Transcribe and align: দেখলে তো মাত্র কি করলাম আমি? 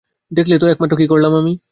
দেখলে 0.31 0.55
তো 0.59 0.65
মাত্র 0.81 0.95
কি 0.97 1.05
করলাম 1.07 1.33
আমি? 1.35 1.53